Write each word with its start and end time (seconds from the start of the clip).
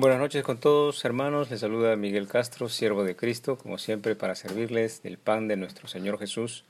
Buenas 0.00 0.18
noches 0.18 0.42
con 0.42 0.56
todos, 0.56 1.04
hermanos. 1.04 1.50
Les 1.50 1.60
saluda 1.60 1.94
Miguel 1.94 2.26
Castro, 2.26 2.70
siervo 2.70 3.04
de 3.04 3.16
Cristo, 3.16 3.58
como 3.58 3.76
siempre, 3.76 4.16
para 4.16 4.34
servirles 4.34 5.02
del 5.02 5.18
pan 5.18 5.46
de 5.46 5.58
nuestro 5.58 5.88
Señor 5.88 6.18
Jesús. 6.18 6.64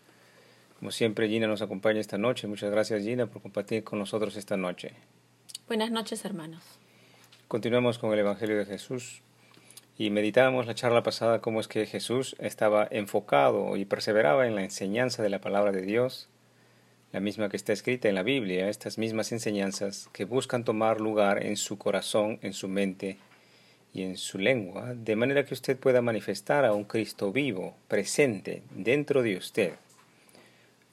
Como 0.80 0.90
siempre, 0.90 1.28
Gina 1.28 1.46
nos 1.46 1.62
acompaña 1.62 2.00
esta 2.00 2.18
noche. 2.18 2.48
Muchas 2.48 2.72
gracias, 2.72 3.04
Gina, 3.04 3.26
por 3.26 3.40
compartir 3.40 3.84
con 3.84 4.00
nosotros 4.00 4.34
esta 4.34 4.56
noche. 4.56 4.94
Buenas 5.68 5.92
noches, 5.92 6.24
hermanos. 6.24 6.60
Continuamos 7.46 8.00
con 8.00 8.12
el 8.12 8.18
Evangelio 8.18 8.58
de 8.58 8.66
Jesús 8.66 9.22
y 9.96 10.10
meditábamos 10.10 10.66
la 10.66 10.74
charla 10.74 11.04
pasada 11.04 11.40
cómo 11.40 11.60
es 11.60 11.68
que 11.68 11.86
Jesús 11.86 12.34
estaba 12.40 12.88
enfocado 12.90 13.76
y 13.76 13.84
perseveraba 13.84 14.48
en 14.48 14.56
la 14.56 14.64
enseñanza 14.64 15.22
de 15.22 15.30
la 15.30 15.40
palabra 15.40 15.70
de 15.70 15.82
Dios, 15.82 16.28
la 17.12 17.20
misma 17.20 17.48
que 17.48 17.56
está 17.56 17.72
escrita 17.72 18.08
en 18.08 18.14
la 18.14 18.22
Biblia, 18.22 18.68
estas 18.68 18.96
mismas 18.96 19.32
enseñanzas 19.32 20.08
que 20.12 20.24
buscan 20.24 20.64
tomar 20.64 21.00
lugar 21.00 21.44
en 21.44 21.56
su 21.56 21.76
corazón, 21.76 22.38
en 22.42 22.52
su 22.52 22.68
mente 22.68 23.18
y 23.92 24.02
en 24.02 24.16
su 24.16 24.38
lengua, 24.38 24.94
de 24.94 25.16
manera 25.16 25.44
que 25.44 25.54
usted 25.54 25.76
pueda 25.76 26.02
manifestar 26.02 26.64
a 26.64 26.72
un 26.72 26.84
Cristo 26.84 27.32
vivo, 27.32 27.74
presente, 27.88 28.62
dentro 28.70 29.22
de 29.22 29.36
usted. 29.36 29.72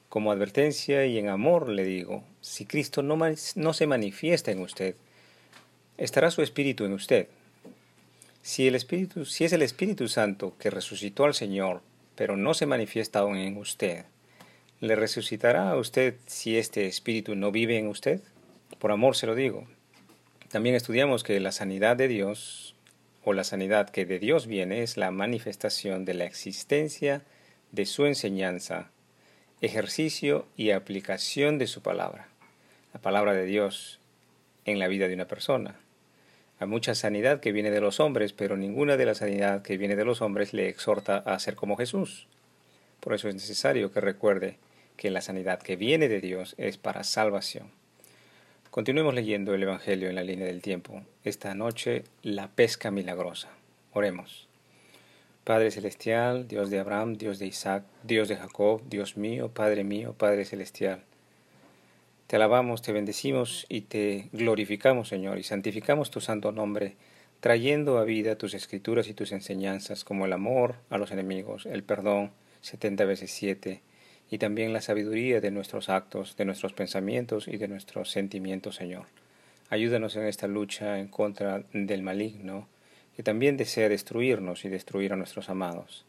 Como 0.08 0.32
advertencia 0.32 1.06
y 1.06 1.18
en 1.18 1.28
amor 1.28 1.68
le 1.68 1.84
digo, 1.84 2.24
si 2.40 2.64
Cristo 2.64 3.02
no, 3.02 3.16
no 3.54 3.72
se 3.72 3.86
manifiesta 3.86 4.50
en 4.50 4.60
usted, 4.60 4.96
estará 5.98 6.32
su 6.32 6.42
Espíritu 6.42 6.84
en 6.84 6.94
usted. 6.94 7.28
Si, 8.42 8.66
el 8.66 8.74
Espíritu, 8.74 9.24
si 9.24 9.44
es 9.44 9.52
el 9.52 9.62
Espíritu 9.62 10.08
Santo 10.08 10.54
que 10.58 10.70
resucitó 10.70 11.24
al 11.24 11.34
Señor, 11.34 11.82
pero 12.16 12.36
no 12.36 12.54
se 12.54 12.66
manifiesta 12.66 13.20
aún 13.20 13.36
en 13.36 13.58
usted, 13.58 14.06
¿Le 14.80 14.94
resucitará 14.94 15.70
a 15.70 15.76
usted 15.76 16.14
si 16.26 16.56
este 16.56 16.86
espíritu 16.86 17.34
no 17.34 17.50
vive 17.50 17.78
en 17.78 17.88
usted? 17.88 18.20
Por 18.78 18.92
amor 18.92 19.16
se 19.16 19.26
lo 19.26 19.34
digo. 19.34 19.66
También 20.52 20.76
estudiamos 20.76 21.24
que 21.24 21.40
la 21.40 21.50
sanidad 21.50 21.96
de 21.96 22.06
Dios, 22.06 22.76
o 23.24 23.32
la 23.32 23.42
sanidad 23.42 23.90
que 23.90 24.06
de 24.06 24.20
Dios 24.20 24.46
viene, 24.46 24.84
es 24.84 24.96
la 24.96 25.10
manifestación 25.10 26.04
de 26.04 26.14
la 26.14 26.26
existencia 26.26 27.22
de 27.72 27.86
su 27.86 28.06
enseñanza, 28.06 28.92
ejercicio 29.60 30.46
y 30.56 30.70
aplicación 30.70 31.58
de 31.58 31.66
su 31.66 31.82
palabra. 31.82 32.28
La 32.94 33.00
palabra 33.00 33.32
de 33.32 33.46
Dios 33.46 33.98
en 34.64 34.78
la 34.78 34.86
vida 34.86 35.08
de 35.08 35.14
una 35.14 35.26
persona. 35.26 35.74
Hay 36.60 36.68
mucha 36.68 36.94
sanidad 36.94 37.40
que 37.40 37.50
viene 37.50 37.72
de 37.72 37.80
los 37.80 37.98
hombres, 37.98 38.32
pero 38.32 38.56
ninguna 38.56 38.96
de 38.96 39.06
la 39.06 39.16
sanidad 39.16 39.62
que 39.62 39.76
viene 39.76 39.96
de 39.96 40.04
los 40.04 40.22
hombres 40.22 40.52
le 40.52 40.68
exhorta 40.68 41.16
a 41.16 41.36
ser 41.40 41.56
como 41.56 41.76
Jesús. 41.76 42.28
Por 43.00 43.14
eso 43.14 43.28
es 43.28 43.34
necesario 43.34 43.92
que 43.92 44.00
recuerde 44.00 44.56
que 44.98 45.10
la 45.10 45.22
sanidad 45.22 45.62
que 45.62 45.76
viene 45.76 46.08
de 46.08 46.20
Dios 46.20 46.54
es 46.58 46.76
para 46.76 47.04
salvación. 47.04 47.70
Continuemos 48.70 49.14
leyendo 49.14 49.54
el 49.54 49.62
Evangelio 49.62 50.10
en 50.10 50.16
la 50.16 50.24
línea 50.24 50.46
del 50.46 50.60
tiempo. 50.60 51.02
Esta 51.24 51.54
noche, 51.54 52.04
la 52.22 52.48
pesca 52.48 52.90
milagrosa. 52.90 53.48
Oremos. 53.92 54.48
Padre 55.44 55.70
Celestial, 55.70 56.48
Dios 56.48 56.68
de 56.68 56.80
Abraham, 56.80 57.16
Dios 57.16 57.38
de 57.38 57.46
Isaac, 57.46 57.84
Dios 58.02 58.28
de 58.28 58.36
Jacob, 58.36 58.82
Dios 58.90 59.16
mío, 59.16 59.48
Padre 59.48 59.84
mío, 59.84 60.14
Padre 60.18 60.44
Celestial. 60.44 61.04
Te 62.26 62.36
alabamos, 62.36 62.82
te 62.82 62.92
bendecimos 62.92 63.66
y 63.68 63.82
te 63.82 64.28
glorificamos, 64.32 65.08
Señor, 65.08 65.38
y 65.38 65.44
santificamos 65.44 66.10
tu 66.10 66.20
santo 66.20 66.50
nombre, 66.52 66.96
trayendo 67.40 67.98
a 67.98 68.04
vida 68.04 68.36
tus 68.36 68.52
escrituras 68.52 69.08
y 69.08 69.14
tus 69.14 69.30
enseñanzas, 69.30 70.02
como 70.04 70.26
el 70.26 70.32
amor 70.32 70.74
a 70.90 70.98
los 70.98 71.12
enemigos, 71.12 71.66
el 71.66 71.84
perdón, 71.84 72.32
setenta 72.60 73.04
veces 73.04 73.30
siete, 73.30 73.80
y 74.30 74.38
también 74.38 74.72
la 74.72 74.80
sabiduría 74.80 75.40
de 75.40 75.50
nuestros 75.50 75.88
actos, 75.88 76.36
de 76.36 76.44
nuestros 76.44 76.72
pensamientos 76.72 77.48
y 77.48 77.56
de 77.56 77.68
nuestros 77.68 78.10
sentimientos, 78.10 78.76
Señor. 78.76 79.06
Ayúdanos 79.70 80.16
en 80.16 80.26
esta 80.26 80.46
lucha 80.46 80.98
en 80.98 81.08
contra 81.08 81.64
del 81.72 82.02
maligno, 82.02 82.68
que 83.16 83.22
también 83.22 83.56
desea 83.56 83.88
destruirnos 83.88 84.64
y 84.64 84.68
destruir 84.68 85.12
a 85.12 85.16
nuestros 85.16 85.48
amados. 85.48 86.04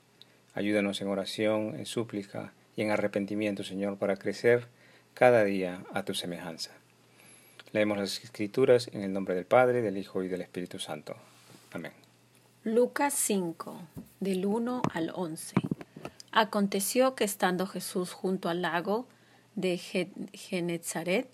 Ayúdanos 0.53 1.01
en 1.01 1.07
oración, 1.07 1.75
en 1.75 1.85
súplica 1.85 2.53
y 2.75 2.81
en 2.81 2.91
arrepentimiento, 2.91 3.63
Señor, 3.63 3.97
para 3.97 4.17
crecer 4.17 4.67
cada 5.13 5.43
día 5.43 5.83
a 5.93 6.03
tu 6.03 6.13
semejanza. 6.13 6.71
Leemos 7.71 7.97
las 7.97 8.23
Escrituras 8.23 8.89
en 8.93 9.03
el 9.03 9.13
nombre 9.13 9.35
del 9.35 9.45
Padre, 9.45 9.81
del 9.81 9.97
Hijo 9.97 10.23
y 10.23 10.27
del 10.27 10.41
Espíritu 10.41 10.79
Santo. 10.79 11.15
Amén. 11.71 11.91
Lucas 12.63 13.13
5, 13.13 13.79
del 14.19 14.45
1 14.45 14.81
al 14.93 15.11
11. 15.13 15.68
Aconteció 16.31 17.15
que 17.15 17.23
estando 17.23 17.65
Jesús 17.65 18.11
junto 18.13 18.49
al 18.49 18.61
lago 18.61 19.07
de 19.55 19.77
Genezaret, 20.33 21.27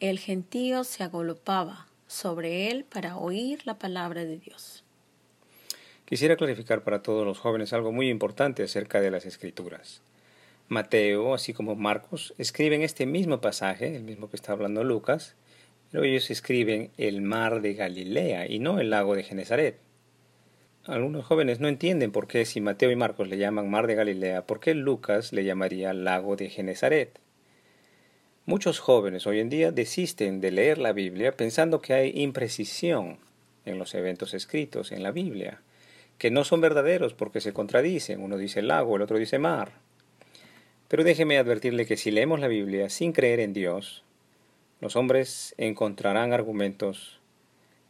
el 0.00 0.18
gentío 0.18 0.84
se 0.84 1.04
agolpaba 1.04 1.86
sobre 2.06 2.70
él 2.70 2.84
para 2.84 3.16
oír 3.16 3.60
la 3.64 3.78
palabra 3.78 4.24
de 4.24 4.38
Dios. 4.38 4.84
Quisiera 6.04 6.36
clarificar 6.36 6.82
para 6.82 7.02
todos 7.02 7.26
los 7.26 7.38
jóvenes 7.38 7.72
algo 7.72 7.92
muy 7.92 8.08
importante 8.08 8.62
acerca 8.62 9.00
de 9.00 9.10
las 9.10 9.26
escrituras. 9.26 10.02
Mateo, 10.68 11.34
así 11.34 11.52
como 11.52 11.76
Marcos, 11.76 12.34
escriben 12.38 12.82
este 12.82 13.06
mismo 13.06 13.40
pasaje, 13.40 13.94
el 13.94 14.04
mismo 14.04 14.30
que 14.30 14.36
está 14.36 14.52
hablando 14.52 14.84
Lucas, 14.84 15.34
pero 15.90 16.04
ellos 16.04 16.30
escriben 16.30 16.90
el 16.96 17.22
mar 17.22 17.60
de 17.60 17.74
Galilea 17.74 18.46
y 18.50 18.58
no 18.58 18.80
el 18.80 18.90
lago 18.90 19.14
de 19.14 19.22
Genezaret. 19.22 19.78
Algunos 20.88 21.26
jóvenes 21.26 21.60
no 21.60 21.68
entienden 21.68 22.12
por 22.12 22.26
qué 22.28 22.46
si 22.46 22.62
Mateo 22.62 22.90
y 22.90 22.96
Marcos 22.96 23.28
le 23.28 23.36
llaman 23.36 23.68
Mar 23.68 23.86
de 23.86 23.94
Galilea, 23.94 24.46
por 24.46 24.58
qué 24.58 24.72
Lucas 24.72 25.34
le 25.34 25.44
llamaría 25.44 25.92
Lago 25.92 26.34
de 26.34 26.48
Genezaret. 26.48 27.10
Muchos 28.46 28.78
jóvenes 28.78 29.26
hoy 29.26 29.40
en 29.40 29.50
día 29.50 29.70
desisten 29.70 30.40
de 30.40 30.50
leer 30.50 30.78
la 30.78 30.94
Biblia 30.94 31.32
pensando 31.32 31.82
que 31.82 31.92
hay 31.92 32.12
imprecisión 32.14 33.18
en 33.66 33.78
los 33.78 33.94
eventos 33.94 34.32
escritos 34.32 34.90
en 34.90 35.02
la 35.02 35.10
Biblia, 35.10 35.60
que 36.16 36.30
no 36.30 36.42
son 36.42 36.62
verdaderos 36.62 37.12
porque 37.12 37.42
se 37.42 37.52
contradicen, 37.52 38.22
uno 38.22 38.38
dice 38.38 38.62
lago, 38.62 38.96
el 38.96 39.02
otro 39.02 39.18
dice 39.18 39.38
mar. 39.38 39.72
Pero 40.88 41.04
déjeme 41.04 41.36
advertirle 41.36 41.84
que 41.84 41.98
si 41.98 42.10
leemos 42.10 42.40
la 42.40 42.48
Biblia 42.48 42.88
sin 42.88 43.12
creer 43.12 43.40
en 43.40 43.52
Dios, 43.52 44.04
los 44.80 44.96
hombres 44.96 45.54
encontrarán 45.58 46.32
argumentos 46.32 47.17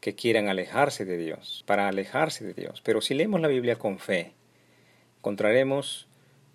que 0.00 0.14
quieran 0.14 0.48
alejarse 0.48 1.04
de 1.04 1.16
Dios, 1.16 1.64
para 1.66 1.88
alejarse 1.88 2.44
de 2.44 2.54
Dios. 2.54 2.80
Pero 2.82 3.00
si 3.00 3.14
leemos 3.14 3.40
la 3.40 3.48
Biblia 3.48 3.76
con 3.76 3.98
fe, 3.98 4.32
encontraremos 5.18 6.06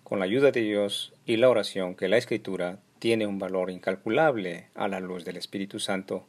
con 0.02 0.18
la 0.18 0.24
ayuda 0.24 0.50
de 0.50 0.60
Dios 0.60 1.12
y 1.26 1.36
la 1.36 1.50
oración 1.50 1.94
que 1.94 2.08
la 2.08 2.16
Escritura 2.16 2.78
tiene 2.98 3.26
un 3.26 3.38
valor 3.38 3.70
incalculable 3.70 4.68
a 4.74 4.88
la 4.88 5.00
luz 5.00 5.24
del 5.24 5.36
Espíritu 5.36 5.78
Santo 5.78 6.26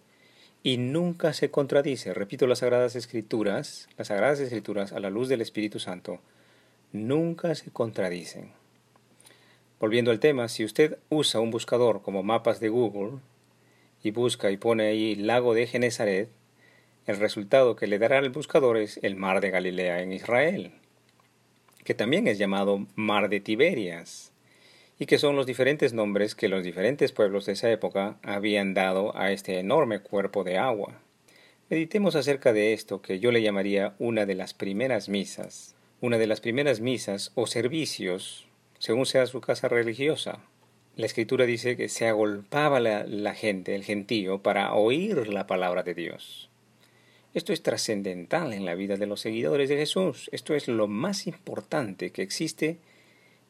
y 0.63 0.77
nunca 0.77 1.31
se 1.33 1.51
contradice. 1.51 2.13
Repito, 2.13 2.47
las 2.47 2.59
Sagradas 2.59 2.95
Escrituras, 2.95 3.87
las 3.97 4.07
Sagradas 4.07 4.39
Escrituras 4.39 4.93
a 4.93 4.99
la 4.99 5.09
luz 5.09 5.29
del 5.29 5.41
Espíritu 5.41 5.79
Santo, 5.79 6.19
nunca 6.91 7.53
se 7.55 7.69
contradicen. 7.71 8.51
Volviendo 9.79 10.11
al 10.11 10.19
tema, 10.19 10.47
si 10.47 10.65
usted 10.65 10.97
usa 11.09 11.39
un 11.39 11.51
buscador 11.51 12.01
como 12.01 12.23
mapas 12.23 12.59
de 12.59 12.69
Google 12.69 13.19
y 14.01 14.11
busca 14.11 14.49
y 14.51 14.57
pone 14.57 14.87
ahí 14.87 15.15
lago 15.15 15.53
de 15.53 15.67
Genezaret, 15.67 16.29
el 17.05 17.17
resultado 17.17 17.75
que 17.75 17.85
le 17.85 17.99
dará 17.99 18.17
al 18.17 18.31
buscador 18.31 18.77
es 18.77 18.99
el 19.03 19.15
mar 19.15 19.39
de 19.39 19.51
Galilea 19.51 20.01
en 20.01 20.11
Israel, 20.11 20.71
que 21.83 21.93
también 21.93 22.27
es 22.27 22.39
llamado 22.39 22.87
mar 22.95 23.29
de 23.29 23.39
Tiberias, 23.39 24.31
y 24.97 25.05
que 25.05 25.19
son 25.19 25.35
los 25.35 25.45
diferentes 25.45 25.93
nombres 25.93 26.33
que 26.33 26.47
los 26.47 26.63
diferentes 26.63 27.11
pueblos 27.11 27.45
de 27.45 27.53
esa 27.53 27.69
época 27.69 28.17
habían 28.23 28.73
dado 28.73 29.15
a 29.15 29.31
este 29.31 29.59
enorme 29.59 29.99
cuerpo 29.99 30.43
de 30.43 30.57
agua. 30.57 30.99
Meditemos 31.69 32.15
acerca 32.15 32.53
de 32.53 32.73
esto 32.73 33.01
que 33.01 33.19
yo 33.19 33.31
le 33.31 33.41
llamaría 33.41 33.93
una 33.99 34.25
de 34.25 34.35
las 34.35 34.53
primeras 34.53 35.07
misas, 35.07 35.75
una 36.01 36.17
de 36.17 36.27
las 36.27 36.41
primeras 36.41 36.79
misas 36.79 37.31
o 37.35 37.45
servicios, 37.45 38.47
según 38.79 39.05
sea 39.05 39.27
su 39.27 39.41
casa 39.41 39.67
religiosa. 39.67 40.39
La 40.95 41.05
escritura 41.05 41.45
dice 41.45 41.77
que 41.77 41.89
se 41.89 42.07
agolpaba 42.07 42.79
la, 42.79 43.03
la 43.03 43.35
gente, 43.35 43.75
el 43.75 43.83
gentío, 43.83 44.41
para 44.41 44.73
oír 44.73 45.27
la 45.27 45.45
palabra 45.45 45.83
de 45.83 45.93
Dios. 45.93 46.49
Esto 47.35 47.51
es 47.51 47.61
trascendental 47.61 48.53
en 48.53 48.63
la 48.63 48.75
vida 48.75 48.95
de 48.95 49.07
los 49.07 49.19
seguidores 49.19 49.67
de 49.67 49.75
Jesús. 49.75 50.29
Esto 50.31 50.55
es 50.55 50.69
lo 50.69 50.87
más 50.87 51.27
importante 51.27 52.11
que 52.11 52.21
existe 52.21 52.77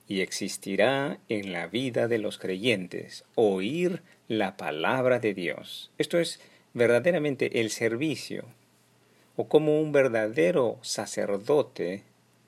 y 0.07 0.21
existirá 0.21 1.19
en 1.29 1.53
la 1.53 1.67
vida 1.67 2.07
de 2.07 2.17
los 2.17 2.39
creyentes. 2.39 3.25
Oír 3.35 4.01
la 4.27 4.57
palabra 4.57 5.19
de 5.19 5.35
Dios. 5.35 5.91
Esto 5.99 6.19
es 6.19 6.39
verdaderamente 6.73 7.61
el 7.61 7.69
servicio. 7.69 8.45
O 9.35 9.47
como 9.47 9.79
un 9.79 9.91
verdadero 9.91 10.79
sacerdote 10.81 12.01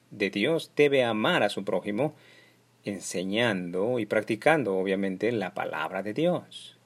de 0.10 0.32
Dios 0.32 0.72
debe 0.76 1.04
amar 1.04 1.44
a 1.44 1.50
su 1.50 1.64
prójimo 1.64 2.16
enseñando 2.84 4.00
y 4.00 4.08
practicando 4.08 4.76
obviamente 4.76 5.32
la 5.32 5.54
palabra 5.54 6.02
de 6.02 6.16
Dios. 6.16 6.77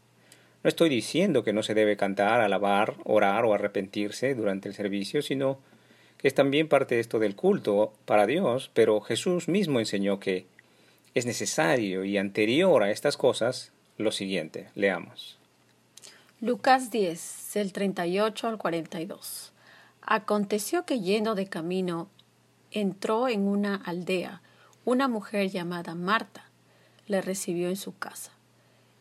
No 0.63 0.67
estoy 0.67 0.89
diciendo 0.89 1.43
que 1.43 1.53
no 1.53 1.63
se 1.63 1.73
debe 1.73 1.97
cantar, 1.97 2.41
alabar, 2.41 2.95
orar 3.03 3.45
o 3.45 3.53
arrepentirse 3.53 4.35
durante 4.35 4.69
el 4.69 4.75
servicio, 4.75 5.21
sino 5.21 5.59
que 6.17 6.27
es 6.27 6.35
también 6.35 6.67
parte 6.67 6.95
de 6.95 7.01
esto 7.01 7.17
del 7.17 7.35
culto 7.35 7.93
para 8.05 8.27
Dios, 8.27 8.69
pero 8.73 9.01
Jesús 9.01 9.47
mismo 9.47 9.79
enseñó 9.79 10.19
que 10.19 10.45
es 11.15 11.25
necesario 11.25 12.05
y 12.05 12.17
anterior 12.17 12.83
a 12.83 12.91
estas 12.91 13.17
cosas 13.17 13.71
lo 13.97 14.11
siguiente. 14.11 14.69
Leamos. 14.75 15.37
Lucas 16.39 16.91
10, 16.91 17.51
del 17.53 17.73
38 17.73 18.47
al 18.47 18.57
42. 18.57 19.51
Aconteció 20.01 20.85
que 20.85 20.99
yendo 20.99 21.35
de 21.35 21.47
camino 21.47 22.09
entró 22.71 23.27
en 23.27 23.41
una 23.41 23.75
aldea 23.75 24.41
una 24.85 25.07
mujer 25.07 25.49
llamada 25.49 25.95
Marta. 25.95 26.49
Le 27.07 27.21
recibió 27.21 27.69
en 27.69 27.75
su 27.75 27.97
casa. 27.97 28.31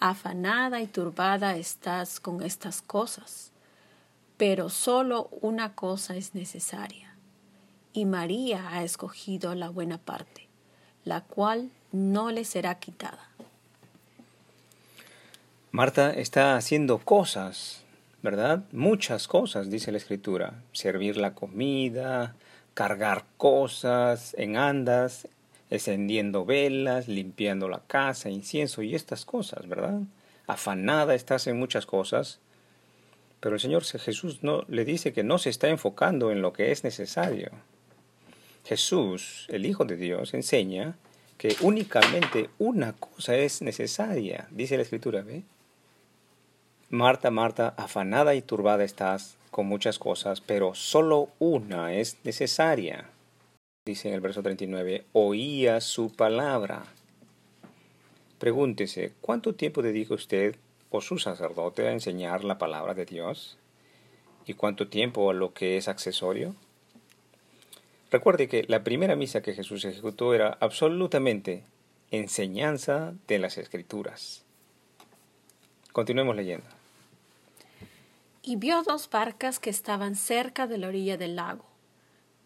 afanada 0.00 0.80
y 0.80 0.86
turbada 0.86 1.56
estás 1.56 2.18
con 2.18 2.42
estas 2.42 2.82
cosas, 2.82 3.52
pero 4.36 4.70
solo 4.70 5.28
una 5.42 5.74
cosa 5.74 6.16
es 6.16 6.34
necesaria, 6.34 7.14
y 7.92 8.06
María 8.06 8.70
ha 8.70 8.82
escogido 8.82 9.54
la 9.54 9.68
buena 9.68 9.98
parte, 9.98 10.48
la 11.04 11.20
cual 11.20 11.70
no 11.92 12.30
le 12.30 12.44
será 12.44 12.76
quitada. 12.76 13.28
Marta 15.72 16.10
está 16.10 16.56
haciendo 16.56 16.98
cosas, 16.98 17.84
¿verdad? 18.22 18.64
Muchas 18.72 19.28
cosas, 19.28 19.70
dice 19.70 19.92
la 19.92 19.98
escritura. 19.98 20.62
Servir 20.72 21.16
la 21.16 21.34
comida, 21.34 22.34
cargar 22.74 23.24
cosas 23.36 24.34
en 24.36 24.56
andas, 24.56 25.28
encendiendo 25.70 26.44
velas, 26.44 27.08
limpiando 27.08 27.68
la 27.68 27.80
casa, 27.86 28.28
incienso 28.28 28.82
y 28.82 28.94
estas 28.94 29.24
cosas, 29.24 29.68
¿verdad? 29.68 30.00
Afanada 30.46 31.14
estás 31.14 31.46
en 31.46 31.58
muchas 31.58 31.86
cosas, 31.86 32.40
pero 33.40 33.54
el 33.54 33.60
Señor 33.60 33.84
Jesús 33.84 34.42
no 34.42 34.64
le 34.68 34.84
dice 34.84 35.12
que 35.12 35.22
no 35.22 35.38
se 35.38 35.50
está 35.50 35.68
enfocando 35.68 36.30
en 36.30 36.42
lo 36.42 36.52
que 36.52 36.72
es 36.72 36.84
necesario. 36.84 37.50
Jesús, 38.64 39.46
el 39.48 39.64
Hijo 39.64 39.84
de 39.84 39.96
Dios, 39.96 40.34
enseña 40.34 40.96
que 41.38 41.56
únicamente 41.62 42.50
una 42.58 42.92
cosa 42.92 43.34
es 43.36 43.62
necesaria, 43.62 44.46
dice 44.50 44.76
la 44.76 44.82
Escritura, 44.82 45.22
¿ve? 45.22 45.42
Marta, 46.90 47.30
Marta, 47.30 47.72
afanada 47.76 48.34
y 48.34 48.42
turbada 48.42 48.84
estás 48.84 49.36
con 49.50 49.66
muchas 49.66 49.98
cosas, 49.98 50.40
pero 50.40 50.74
solo 50.74 51.28
una 51.38 51.94
es 51.94 52.18
necesaria. 52.24 53.08
Dice 53.84 54.08
en 54.08 54.14
el 54.14 54.20
verso 54.20 54.42
39, 54.42 55.06
oía 55.12 55.80
su 55.80 56.14
palabra. 56.14 56.84
Pregúntese, 58.38 59.12
¿cuánto 59.20 59.54
tiempo 59.54 59.82
dedica 59.82 60.14
usted 60.14 60.56
o 60.90 61.00
su 61.00 61.18
sacerdote 61.18 61.86
a 61.86 61.92
enseñar 61.92 62.44
la 62.44 62.58
palabra 62.58 62.94
de 62.94 63.06
Dios? 63.06 63.58
¿Y 64.46 64.54
cuánto 64.54 64.88
tiempo 64.88 65.30
a 65.30 65.34
lo 65.34 65.54
que 65.54 65.76
es 65.76 65.88
accesorio? 65.88 66.54
Recuerde 68.10 68.48
que 68.48 68.64
la 68.68 68.84
primera 68.84 69.16
misa 69.16 69.40
que 69.40 69.54
Jesús 69.54 69.84
ejecutó 69.84 70.34
era 70.34 70.58
absolutamente 70.60 71.64
enseñanza 72.10 73.14
de 73.28 73.38
las 73.38 73.56
escrituras. 73.56 74.44
Continuemos 75.92 76.36
leyendo 76.36 76.66
y 78.42 78.56
vio 78.56 78.82
dos 78.82 79.08
barcas 79.10 79.58
que 79.58 79.70
estaban 79.70 80.14
cerca 80.16 80.66
de 80.66 80.78
la 80.78 80.88
orilla 80.88 81.16
del 81.16 81.36
lago, 81.36 81.64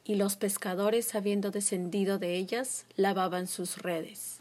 y 0.04 0.16
los 0.16 0.36
pescadores, 0.36 1.14
habiendo 1.14 1.50
descendido 1.50 2.18
de 2.18 2.36
ellas, 2.36 2.86
lavaban 2.96 3.46
sus 3.46 3.78
redes. 3.78 4.40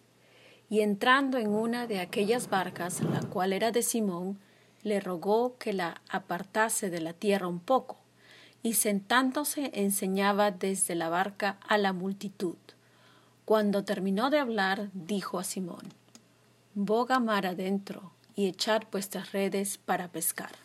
Y 0.70 0.82
entrando 0.82 1.38
en 1.38 1.50
una 1.50 1.88
de 1.88 2.00
aquellas 2.00 2.50
barcas, 2.50 3.02
la 3.02 3.22
cual 3.22 3.54
era 3.54 3.72
de 3.72 3.82
Simón, 3.82 4.38
le 4.84 5.00
rogó 5.00 5.58
que 5.58 5.72
la 5.72 6.02
apartase 6.10 6.90
de 6.90 7.00
la 7.00 7.14
tierra 7.14 7.48
un 7.48 7.60
poco, 7.60 7.98
y 8.62 8.74
sentándose 8.74 9.72
enseñaba 9.74 10.52
desde 10.52 10.96
la 10.96 11.10
barca 11.10 11.58
a 11.68 11.78
la 11.78 11.94
multitud. 11.94 12.56
Cuando 13.46 13.84
terminó 13.84 14.30
de 14.30 14.40
hablar, 14.40 14.90
dijo 14.94 15.40
a 15.40 15.44
Simón, 15.44 15.94
Boga 16.76 17.20
mar 17.20 17.46
adentro 17.46 18.12
y 18.36 18.48
echad 18.48 18.84
vuestras 18.92 19.32
redes 19.32 19.78
para 19.78 20.08
pescar. 20.08 20.63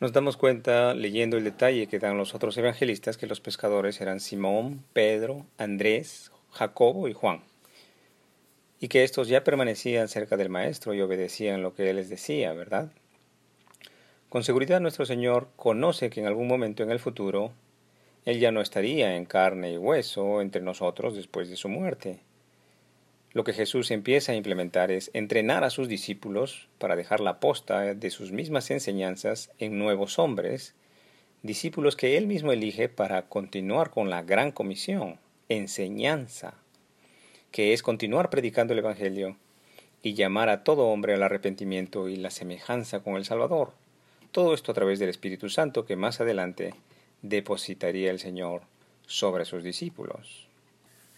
Nos 0.00 0.12
damos 0.12 0.36
cuenta, 0.36 0.94
leyendo 0.94 1.36
el 1.36 1.42
detalle 1.42 1.88
que 1.88 1.98
dan 1.98 2.16
los 2.16 2.32
otros 2.32 2.56
evangelistas, 2.56 3.16
que 3.16 3.26
los 3.26 3.40
pescadores 3.40 4.00
eran 4.00 4.20
Simón, 4.20 4.84
Pedro, 4.92 5.44
Andrés, 5.58 6.30
Jacobo 6.52 7.08
y 7.08 7.14
Juan, 7.14 7.42
y 8.78 8.86
que 8.86 9.02
estos 9.02 9.26
ya 9.26 9.42
permanecían 9.42 10.06
cerca 10.06 10.36
del 10.36 10.50
Maestro 10.50 10.94
y 10.94 11.00
obedecían 11.00 11.62
lo 11.62 11.74
que 11.74 11.90
él 11.90 11.96
les 11.96 12.08
decía, 12.08 12.52
¿verdad? 12.52 12.92
Con 14.28 14.44
seguridad 14.44 14.80
nuestro 14.80 15.04
Señor 15.04 15.48
conoce 15.56 16.10
que 16.10 16.20
en 16.20 16.26
algún 16.26 16.46
momento 16.46 16.84
en 16.84 16.92
el 16.92 17.00
futuro 17.00 17.50
Él 18.24 18.38
ya 18.38 18.52
no 18.52 18.60
estaría 18.60 19.16
en 19.16 19.24
carne 19.24 19.72
y 19.72 19.78
hueso 19.78 20.42
entre 20.42 20.62
nosotros 20.62 21.16
después 21.16 21.50
de 21.50 21.56
su 21.56 21.68
muerte, 21.68 22.20
lo 23.38 23.44
que 23.44 23.52
Jesús 23.52 23.92
empieza 23.92 24.32
a 24.32 24.34
implementar 24.34 24.90
es 24.90 25.12
entrenar 25.14 25.62
a 25.62 25.70
sus 25.70 25.86
discípulos 25.86 26.66
para 26.78 26.96
dejar 26.96 27.20
la 27.20 27.38
posta 27.38 27.94
de 27.94 28.10
sus 28.10 28.32
mismas 28.32 28.68
enseñanzas 28.72 29.52
en 29.60 29.78
nuevos 29.78 30.18
hombres, 30.18 30.74
discípulos 31.44 31.94
que 31.94 32.16
él 32.16 32.26
mismo 32.26 32.50
elige 32.50 32.88
para 32.88 33.28
continuar 33.28 33.90
con 33.90 34.10
la 34.10 34.22
gran 34.22 34.50
comisión, 34.50 35.20
enseñanza, 35.48 36.54
que 37.52 37.72
es 37.72 37.84
continuar 37.84 38.28
predicando 38.28 38.72
el 38.72 38.80
Evangelio 38.80 39.36
y 40.02 40.14
llamar 40.14 40.48
a 40.48 40.64
todo 40.64 40.88
hombre 40.88 41.14
al 41.14 41.22
arrepentimiento 41.22 42.08
y 42.08 42.16
la 42.16 42.32
semejanza 42.32 43.04
con 43.04 43.14
el 43.14 43.24
Salvador. 43.24 43.70
Todo 44.32 44.52
esto 44.52 44.72
a 44.72 44.74
través 44.74 44.98
del 44.98 45.10
Espíritu 45.10 45.48
Santo 45.48 45.86
que 45.86 45.94
más 45.94 46.20
adelante 46.20 46.74
depositaría 47.22 48.10
el 48.10 48.18
Señor 48.18 48.62
sobre 49.06 49.44
sus 49.44 49.62
discípulos. 49.62 50.47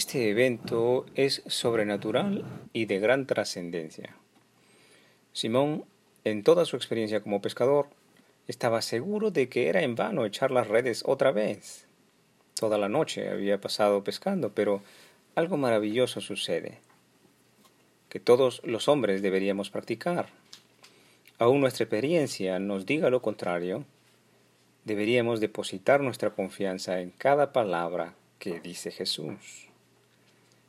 Este 0.00 0.30
evento 0.30 1.04
es 1.14 1.42
sobrenatural 1.46 2.46
y 2.72 2.86
de 2.86 3.00
gran 3.00 3.26
trascendencia. 3.26 4.16
Simón, 5.34 5.84
en 6.24 6.42
toda 6.42 6.64
su 6.64 6.76
experiencia 6.76 7.20
como 7.20 7.42
pescador, 7.42 7.86
estaba 8.48 8.80
seguro 8.80 9.30
de 9.30 9.50
que 9.50 9.68
era 9.68 9.82
en 9.82 9.96
vano 9.96 10.24
echar 10.24 10.52
las 10.52 10.68
redes 10.68 11.02
otra 11.04 11.32
vez. 11.32 11.86
Toda 12.54 12.78
la 12.78 12.88
noche 12.88 13.28
había 13.28 13.60
pasado 13.60 14.02
pescando, 14.02 14.54
pero 14.54 14.80
algo 15.34 15.58
maravilloso 15.58 16.22
sucede, 16.22 16.78
que 18.08 18.20
todos 18.20 18.62
los 18.64 18.88
hombres 18.88 19.20
deberíamos 19.20 19.68
practicar. 19.68 20.30
Aún 21.38 21.60
nuestra 21.60 21.84
experiencia 21.84 22.58
nos 22.58 22.86
diga 22.86 23.10
lo 23.10 23.20
contrario, 23.20 23.84
deberíamos 24.86 25.40
depositar 25.40 26.00
nuestra 26.00 26.30
confianza 26.30 27.02
en 27.02 27.10
cada 27.10 27.52
palabra 27.52 28.14
que 28.38 28.60
dice 28.60 28.90
Jesús. 28.90 29.69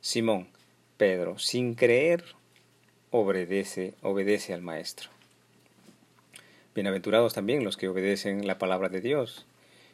Simón, 0.04 0.48
Pedro, 0.96 1.38
sin 1.38 1.74
creer, 1.74 2.24
obedece, 3.12 3.94
obedece 4.02 4.52
al 4.52 4.60
Maestro. 4.60 5.10
Bienaventurados 6.74 7.34
también 7.34 7.62
los 7.62 7.76
que 7.76 7.86
obedecen 7.86 8.44
la 8.48 8.58
palabra 8.58 8.88
de 8.88 9.00
Dios. 9.00 9.46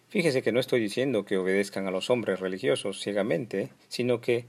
Fíjese 0.08 0.40
que 0.40 0.50
no 0.50 0.60
estoy 0.60 0.80
diciendo 0.80 1.26
que 1.26 1.36
obedezcan 1.36 1.86
a 1.86 1.90
los 1.90 2.08
hombres 2.08 2.40
religiosos 2.40 3.02
ciegamente, 3.02 3.68
sino 3.88 4.22
que 4.22 4.46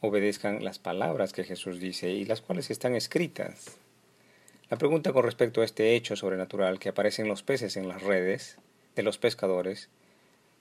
obedezcan 0.00 0.62
las 0.62 0.78
palabras 0.78 1.32
que 1.32 1.42
Jesús 1.42 1.80
dice 1.80 2.10
y 2.10 2.24
las 2.24 2.40
cuales 2.40 2.70
están 2.70 2.94
escritas. 2.94 3.78
La 4.70 4.78
pregunta 4.78 5.12
con 5.12 5.24
respecto 5.24 5.60
a 5.60 5.64
este 5.64 5.96
hecho 5.96 6.14
sobrenatural 6.14 6.78
que 6.78 6.90
aparecen 6.90 7.26
los 7.26 7.42
peces 7.42 7.76
en 7.76 7.88
las 7.88 8.04
redes 8.04 8.58
de 8.94 9.02
los 9.02 9.18
pescadores 9.18 9.88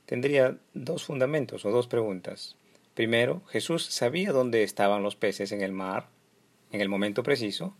tendría 0.07 0.57
dos 0.73 1.03
fundamentos 1.03 1.65
o 1.65 1.69
dos 1.69 1.85
preguntas. 1.85 2.55
Primero, 2.99 3.41
Jesús 3.47 3.85
sabía 3.85 4.33
dónde 4.33 4.61
estaban 4.61 5.03
los 5.03 5.15
peces 5.15 5.53
en 5.53 5.61
el 5.61 5.71
mar 5.71 6.09
en 6.73 6.81
el 6.81 6.89
momento 6.89 7.23
preciso. 7.23 7.73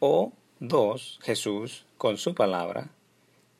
O 0.00 0.34
dos, 0.60 1.18
Jesús, 1.22 1.86
con 1.96 2.18
su 2.18 2.34
palabra, 2.34 2.90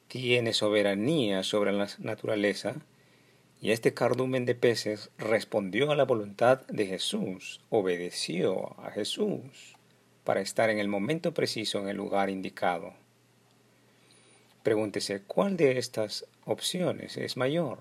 tiene 0.08 0.52
soberanía 0.52 1.42
sobre 1.42 1.72
la 1.72 1.88
naturaleza 2.00 2.74
Y 3.62 3.70
este 3.70 3.94
cardumen 3.94 4.44
de 4.44 4.54
peces 4.56 5.08
respondió 5.16 5.90
a 5.90 5.96
la 5.96 6.04
voluntad 6.04 6.66
de 6.66 6.84
Jesús, 6.84 7.62
obedeció 7.70 8.78
a 8.78 8.90
Jesús 8.90 9.76
para 10.22 10.42
estar 10.42 10.68
en 10.68 10.78
el 10.78 10.88
momento 10.88 11.32
preciso 11.32 11.78
en 11.78 11.88
el 11.88 11.96
lugar 11.96 12.28
indicado. 12.28 12.92
Pregúntese 14.62 15.22
cuál 15.22 15.56
de 15.56 15.78
estas 15.78 16.26
opciones 16.44 17.16
es 17.16 17.38
mayor. 17.38 17.78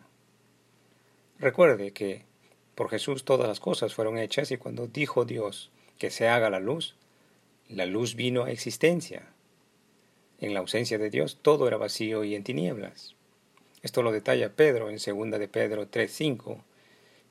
Recuerde 1.38 1.92
que 1.92 2.32
por 2.76 2.90
Jesús 2.90 3.24
todas 3.24 3.48
las 3.48 3.60
cosas 3.60 3.94
fueron 3.94 4.18
hechas 4.18 4.52
y 4.52 4.58
cuando 4.58 4.88
dijo 4.88 5.26
Dios 5.26 5.72
que 5.98 6.10
se 6.10 6.28
haga 6.28 6.50
la 6.50 6.60
luz, 6.60 6.96
la 7.70 7.86
luz 7.86 8.16
vino 8.16 8.44
a 8.44 8.52
existencia. 8.52 9.28
En 10.40 10.54
la 10.54 10.60
ausencia 10.60 10.98
de 10.98 11.10
Dios 11.10 11.40
todo 11.42 11.68
era 11.68 11.78
vacío 11.78 12.24
y 12.24 12.36
en 12.36 12.44
tinieblas. 12.44 13.16
Esto 13.82 14.02
lo 14.02 14.12
detalla 14.12 14.56
Pedro 14.56 14.90
en 14.90 14.98
2 14.98 15.40
de 15.40 15.48
Pedro 15.48 15.88
3:5, 15.88 16.64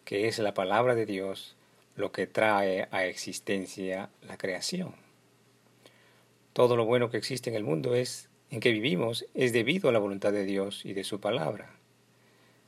que 0.04 0.28
es 0.28 0.38
la 0.38 0.54
palabra 0.54 0.94
de 0.94 1.06
Dios 1.06 1.56
lo 1.96 2.12
que 2.12 2.26
trae 2.26 2.88
a 2.90 3.04
existencia 3.06 4.10
la 4.22 4.38
creación. 4.38 4.94
Todo 6.52 6.76
lo 6.76 6.84
bueno 6.84 7.10
que 7.10 7.16
existe 7.16 7.50
en 7.50 7.56
el 7.56 7.64
mundo 7.64 7.94
es 7.94 8.28
en 8.50 8.60
que 8.60 8.70
vivimos 8.70 9.26
es 9.34 9.52
debido 9.52 9.88
a 9.88 9.92
la 9.92 9.98
voluntad 9.98 10.32
de 10.32 10.44
Dios 10.44 10.84
y 10.84 10.92
de 10.92 11.04
su 11.04 11.20
palabra. 11.20 11.74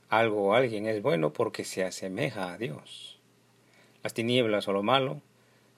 Algo 0.09 0.49
o 0.49 0.53
alguien 0.53 0.85
es 0.87 1.01
bueno 1.01 1.33
porque 1.33 1.63
se 1.63 1.83
asemeja 1.83 2.53
a 2.53 2.57
Dios. 2.57 3.19
Las 4.03 4.13
tinieblas 4.13 4.67
o 4.67 4.73
lo 4.73 4.83
malo 4.83 5.21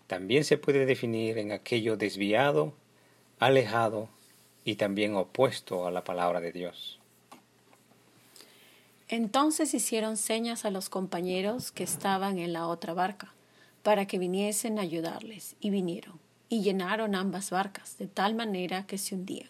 también 0.07 0.43
se 0.43 0.57
puede 0.57 0.86
definir 0.86 1.38
en 1.38 1.51
aquello 1.51 1.98
desviado, 1.98 2.74
alejado 3.39 4.10
y 4.63 4.75
también 4.75 5.15
opuesto 5.15 5.88
a 5.88 5.91
la 5.91 6.03
palabra 6.03 6.41
de 6.41 6.51
Dios. 6.51 7.00
Entonces 9.10 9.74
hicieron 9.74 10.17
señas 10.17 10.65
a 10.65 10.72
los 10.72 10.89
compañeros 10.89 11.72
que 11.72 11.84
estaban 11.84 12.39
en 12.39 12.51
la 12.51 12.67
otra 12.67 12.93
barca, 12.93 13.34
para 13.84 14.05
que 14.05 14.19
viniesen 14.19 14.79
a 14.79 14.81
ayudarles, 14.81 15.55
y 15.62 15.69
vinieron, 15.69 16.19
y 16.50 16.62
llenaron 16.62 17.15
ambas 17.15 17.50
barcas, 17.50 17.98
de 17.98 18.07
tal 18.07 18.36
manera 18.36 18.86
que 18.86 18.98
se 18.98 19.15
hundían. 19.15 19.50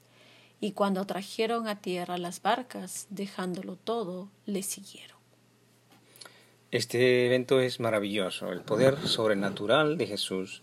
Y 0.63 0.73
cuando 0.73 1.05
trajeron 1.05 1.67
a 1.67 1.81
tierra 1.81 2.19
las 2.19 2.41
barcas, 2.43 3.07
dejándolo 3.09 3.75
todo, 3.75 4.29
le 4.45 4.61
siguieron. 4.61 5.17
Este 6.69 7.25
evento 7.25 7.59
es 7.59 7.79
maravilloso, 7.79 8.51
el 8.51 8.61
poder 8.61 8.97
sobrenatural 9.07 9.97
de 9.97 10.05
Jesús 10.05 10.61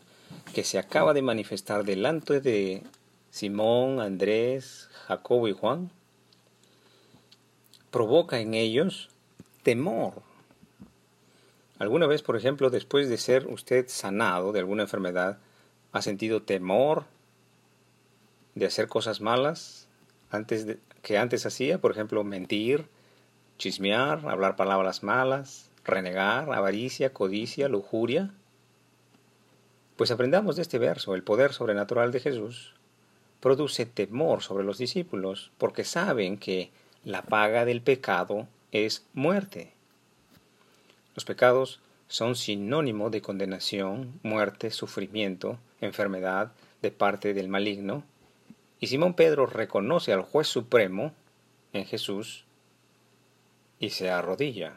que 0.54 0.62
se 0.62 0.78
acaba 0.78 1.14
de 1.14 1.22
manifestar 1.22 1.84
delante 1.84 2.40
de 2.40 2.84
Simón, 3.30 4.00
Andrés, 4.00 4.88
Jacobo 5.06 5.48
y 5.48 5.52
Juan, 5.52 5.90
provoca 7.90 8.38
en 8.38 8.54
ellos 8.54 9.08
temor. 9.64 10.22
¿Alguna 11.80 12.06
vez, 12.06 12.22
por 12.22 12.36
ejemplo, 12.36 12.70
después 12.70 13.08
de 13.08 13.18
ser 13.18 13.48
usted 13.48 13.86
sanado 13.88 14.52
de 14.52 14.60
alguna 14.60 14.84
enfermedad, 14.84 15.38
ha 15.90 16.02
sentido 16.02 16.42
temor 16.42 17.04
de 18.54 18.66
hacer 18.66 18.86
cosas 18.88 19.20
malas 19.20 19.87
antes 20.30 20.78
que 21.02 21.18
antes 21.18 21.46
hacía? 21.46 21.80
Por 21.80 21.90
ejemplo, 21.90 22.24
mentir, 22.24 22.86
chismear, 23.58 24.26
hablar 24.28 24.56
palabras 24.56 25.02
malas, 25.02 25.70
renegar, 25.84 26.52
avaricia, 26.52 27.12
codicia, 27.12 27.68
lujuria. 27.68 28.30
Pues 29.96 30.10
aprendamos 30.10 30.56
de 30.56 30.62
este 30.62 30.78
verso, 30.78 31.14
el 31.14 31.22
poder 31.22 31.52
sobrenatural 31.52 32.12
de 32.12 32.20
Jesús 32.20 32.74
produce 33.40 33.86
temor 33.86 34.42
sobre 34.42 34.64
los 34.64 34.78
discípulos, 34.78 35.50
porque 35.58 35.84
saben 35.84 36.38
que 36.38 36.70
la 37.04 37.22
paga 37.22 37.64
del 37.64 37.80
pecado 37.80 38.46
es 38.72 39.06
muerte. 39.14 39.72
Los 41.14 41.24
pecados 41.24 41.80
son 42.08 42.36
sinónimo 42.36 43.10
de 43.10 43.22
condenación, 43.22 44.18
muerte, 44.22 44.70
sufrimiento, 44.70 45.58
enfermedad 45.80 46.52
de 46.82 46.90
parte 46.90 47.34
del 47.34 47.48
maligno, 47.48 48.02
y 48.80 48.86
Simón 48.86 49.14
Pedro 49.14 49.46
reconoce 49.46 50.12
al 50.12 50.22
juez 50.22 50.46
supremo 50.46 51.12
en 51.72 51.84
Jesús 51.84 52.44
y 53.78 53.90
se 53.90 54.10
arrodilla. 54.10 54.74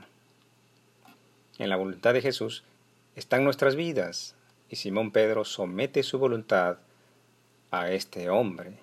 En 1.58 1.70
la 1.70 1.76
voluntad 1.76 2.14
de 2.14 2.22
Jesús 2.22 2.64
están 3.16 3.44
nuestras 3.44 3.76
vidas, 3.76 4.36
y 4.70 4.78
Simón 4.78 5.12
Pedro 5.12 5.44
somete 5.46 6.02
su 6.02 6.18
voluntad 6.18 6.78
a 7.72 7.92
este 7.92 8.30
hombre. 8.30 8.80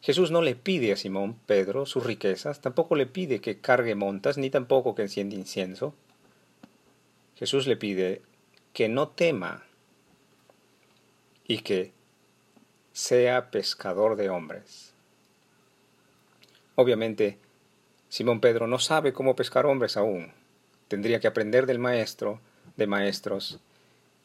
Jesús 0.00 0.32
no 0.32 0.42
le 0.42 0.56
pide 0.56 0.92
a 0.92 0.96
Simón 0.96 1.38
Pedro 1.46 1.86
sus 1.86 2.04
riquezas, 2.04 2.60
tampoco 2.60 2.96
le 2.96 3.06
pide 3.06 3.40
que 3.40 3.60
cargue 3.60 3.94
montas, 3.94 4.36
ni 4.36 4.50
tampoco 4.50 4.94
que 4.94 5.02
encienda 5.02 5.36
incienso. 5.36 5.94
Jesús 7.36 7.66
le 7.66 7.76
pide 7.76 8.22
que 8.72 8.88
no 8.88 9.08
tema 9.08 9.64
y 11.46 11.58
que 11.58 11.92
sea 12.92 13.50
pescador 13.50 14.16
de 14.16 14.30
hombres. 14.30 14.92
Obviamente, 16.74 17.38
Simón 18.08 18.40
Pedro 18.40 18.66
no 18.66 18.78
sabe 18.78 19.12
cómo 19.12 19.36
pescar 19.36 19.66
hombres 19.66 19.96
aún. 19.96 20.32
Tendría 20.88 21.20
que 21.20 21.28
aprender 21.28 21.66
del 21.66 21.78
Maestro, 21.78 22.40
de 22.76 22.86
Maestros, 22.86 23.60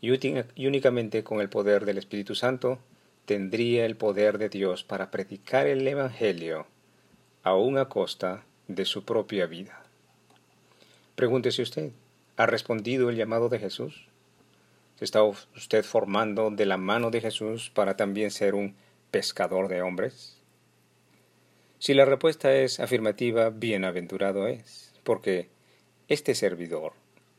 y, 0.02 0.12
únicamente 0.68 1.24
con 1.24 1.42
el 1.42 1.50
poder 1.50 1.86
del 1.86 1.98
Espíritu 1.98 2.36
Santo 2.36 2.80
tendría 3.26 3.86
el 3.86 3.98
poder 3.98 4.38
de 4.38 4.48
Dios 4.48 4.84
para 4.84 5.12
predicar 5.12 5.68
el 5.68 5.86
Evangelio 5.86 6.66
aún 7.44 7.78
a 7.78 7.90
costa 7.90 8.44
de 8.68 8.86
su 8.86 9.04
propia 9.04 9.46
vida. 9.48 9.84
Pregúntese 11.16 11.62
usted, 11.62 11.92
¿ha 12.38 12.46
respondido 12.46 13.10
el 13.10 13.16
llamado 13.16 13.50
de 13.50 13.60
Jesús? 13.60 14.08
¿Se 14.98 15.06
está 15.06 15.22
usted 15.22 15.86
formando 15.86 16.50
de 16.50 16.66
la 16.66 16.78
mano 16.78 17.12
de 17.12 17.22
Jesús 17.22 17.70
para 17.70 17.96
también 17.96 18.32
ser 18.32 18.56
un 18.56 18.76
pescador 19.12 19.68
de 19.68 19.84
hombres? 19.84 20.42
Si 21.78 21.94
la 21.94 22.06
respuesta 22.06 22.56
es 22.56 22.80
afirmativa, 22.80 23.52
bienaventurado 23.52 24.48
es, 24.48 24.96
porque 25.04 25.50
este 26.08 26.34
servidor 26.34 26.94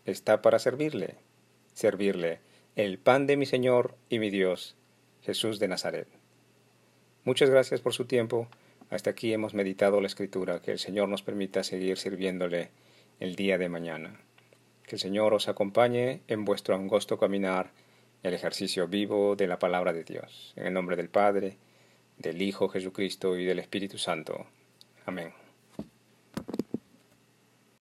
está 0.05 0.41
para 0.41 0.61
servirle, 0.61 1.17
servirle 1.75 2.39
el 2.77 2.99
pan 2.99 3.27
de 3.27 3.37
mi 3.37 3.45
Señor 3.45 3.97
y 4.09 4.21
mi 4.21 4.31
Dios, 4.31 4.77
Jesús 5.23 5.59
de 5.59 5.67
Nazaret. 5.67 6.07
Muchas 7.25 7.51
gracias 7.51 7.81
por 7.81 7.93
su 7.93 8.05
tiempo. 8.05 8.47
Hasta 8.89 9.11
aquí 9.11 9.33
hemos 9.33 9.53
meditado 9.55 10.01
la 10.01 10.07
escritura. 10.07 10.61
Que 10.61 10.71
el 10.71 10.79
Señor 10.79 11.09
nos 11.09 11.23
permita 11.23 11.65
seguir 11.65 11.99
sirviéndole 11.99 12.71
el 13.19 13.35
día 13.35 13.59
de 13.59 13.69
mañana. 13.69 14.28
Que 14.89 14.97
el 14.97 15.01
Señor 15.01 15.35
os 15.35 15.49
acompañe 15.49 16.23
en 16.29 16.47
vuestro 16.47 16.75
angosto 16.75 17.19
caminar, 17.19 17.73
el 18.23 18.33
ejercicio 18.33 18.89
vivo 18.89 19.37
de 19.37 19.47
la 19.47 19.59
palabra 19.59 19.93
de 19.93 20.03
Dios. 20.03 20.55
En 20.57 20.67
el 20.67 20.73
nombre 20.73 20.97
del 20.97 21.11
Padre, 21.11 21.59
del 22.17 22.41
Hijo 22.41 22.71
Jesucristo 22.71 23.37
y 23.37 23.45
del 23.45 23.59
Espíritu 23.59 23.99
Santo. 23.99 24.47
Amén. 25.05 25.48